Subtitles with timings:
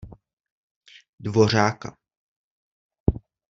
[1.19, 1.95] Dvořáka.